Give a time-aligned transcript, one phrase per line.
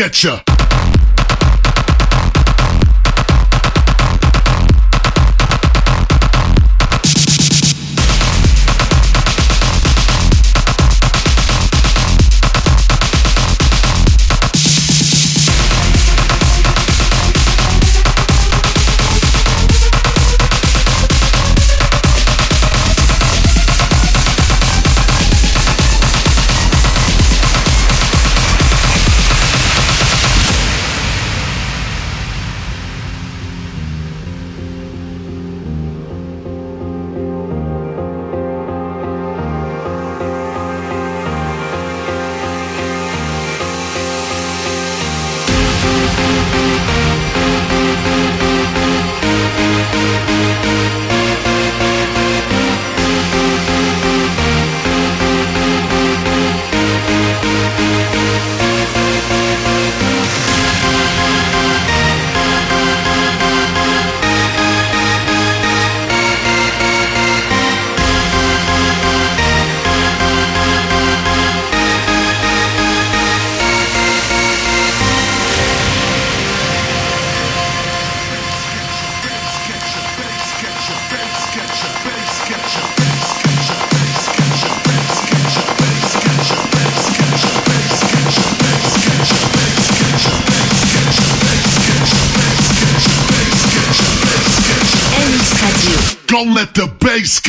[0.00, 0.49] get you.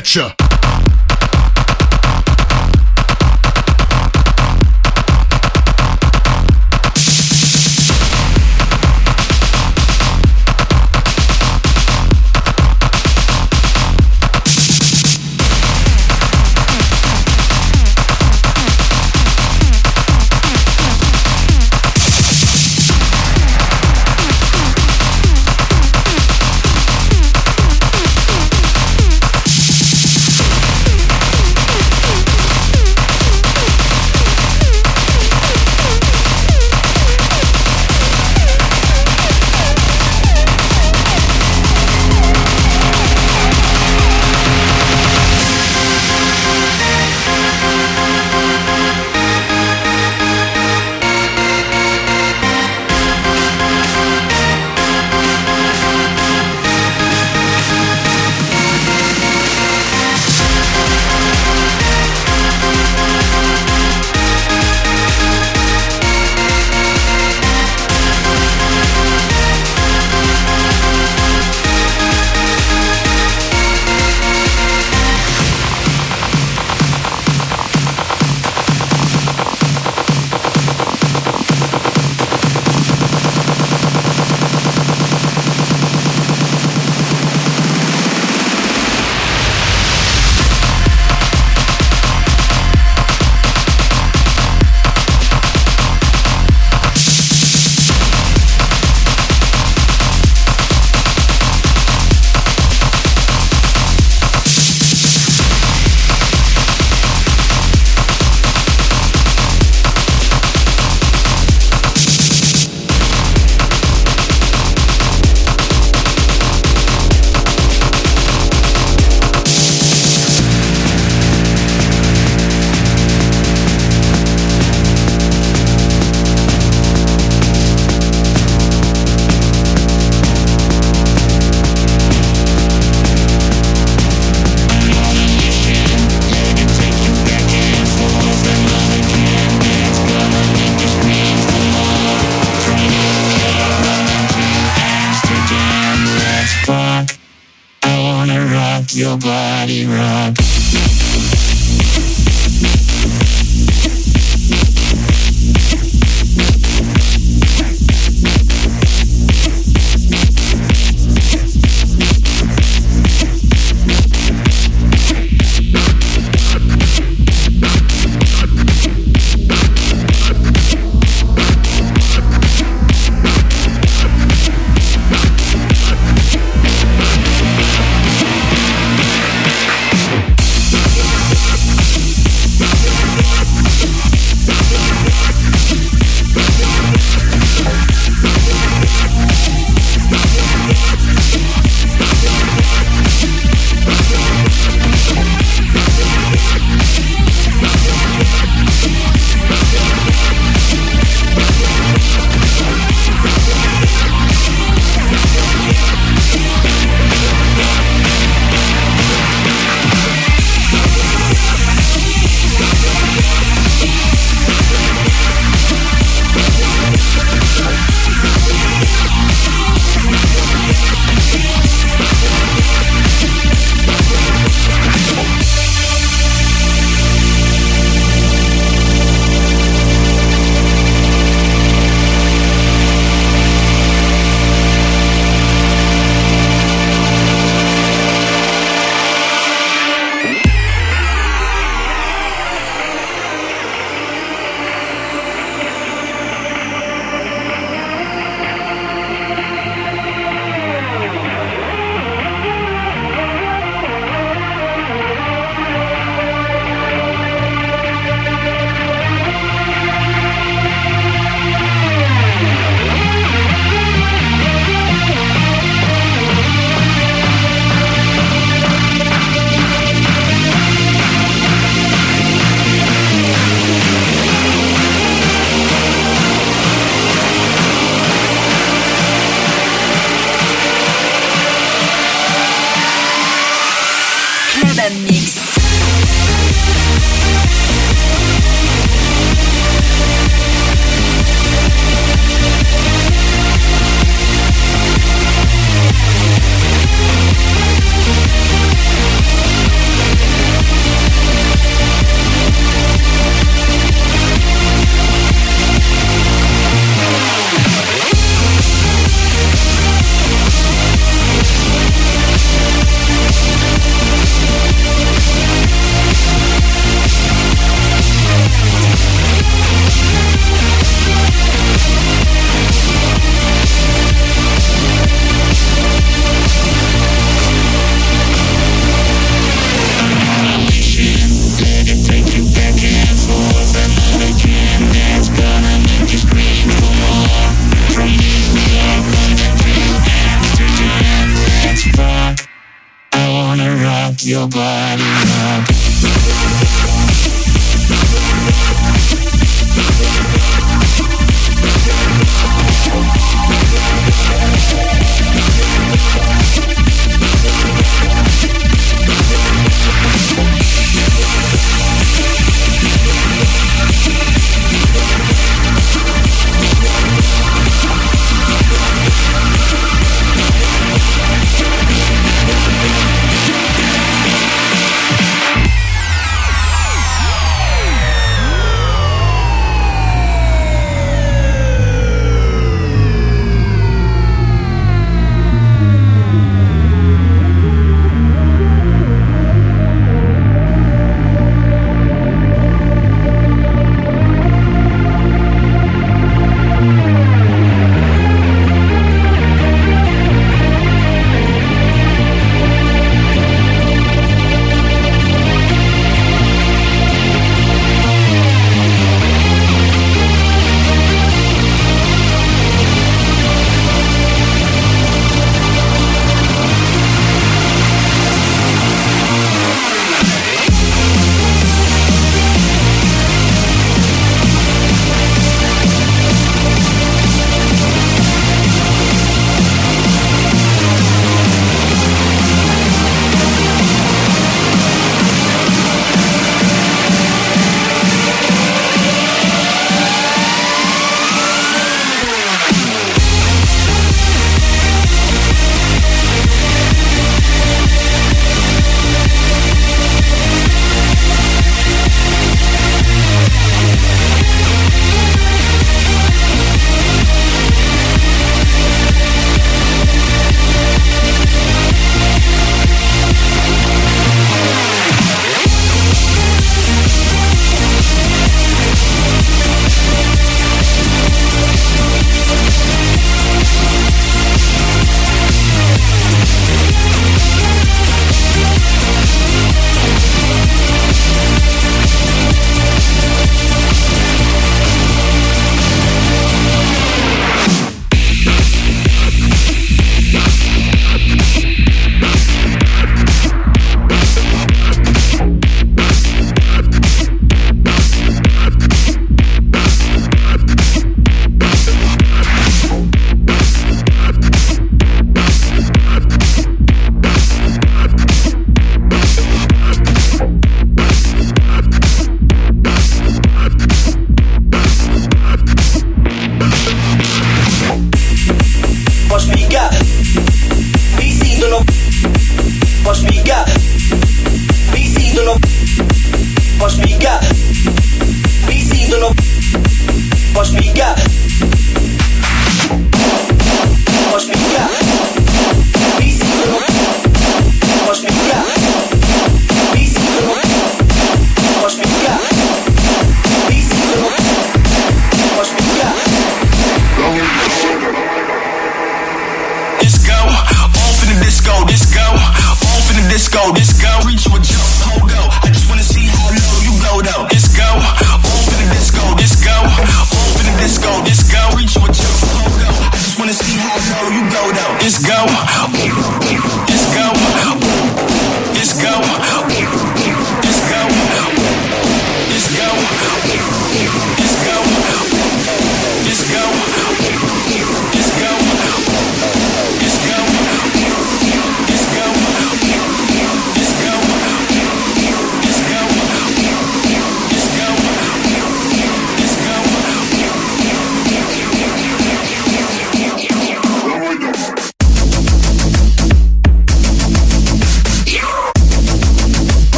[0.00, 0.41] get.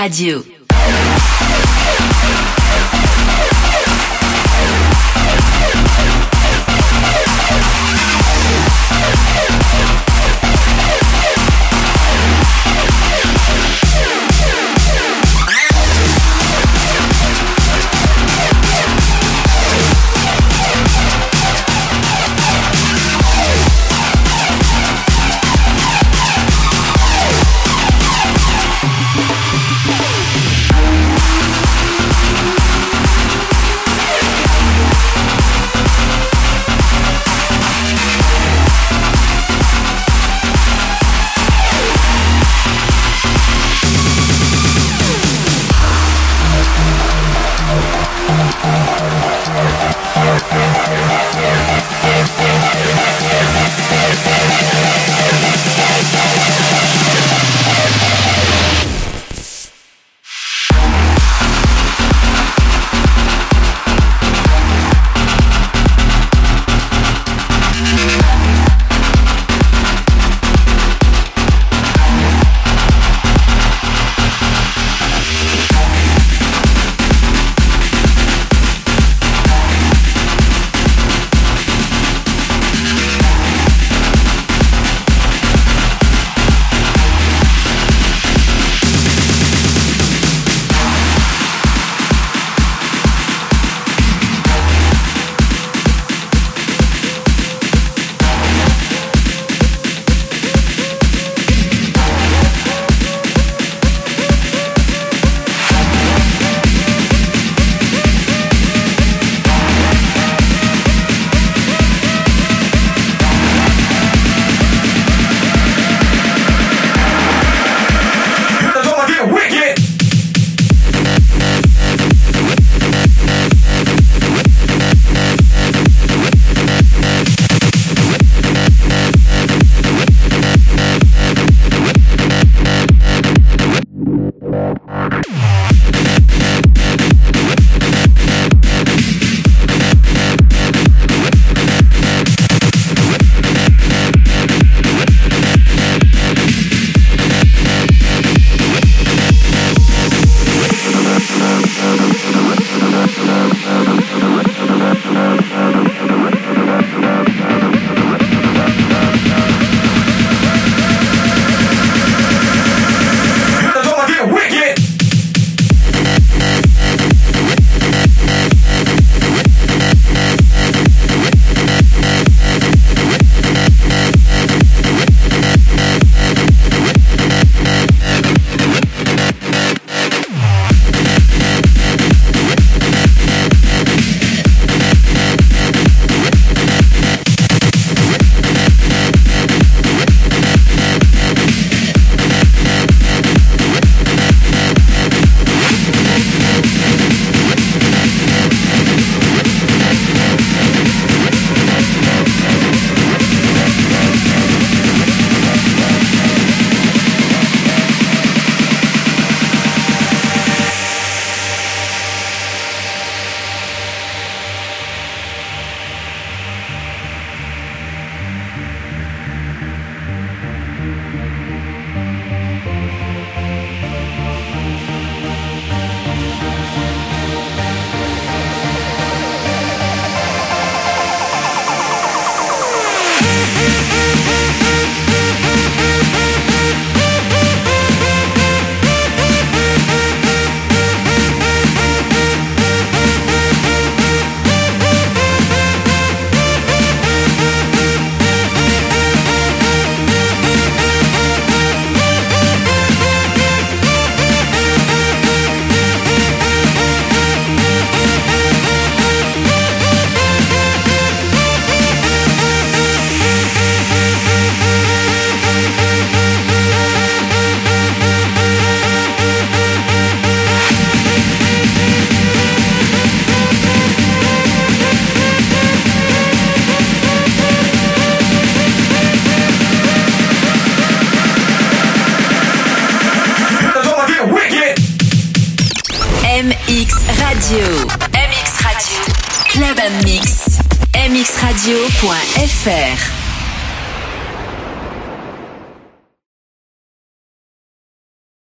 [0.00, 0.59] Radio.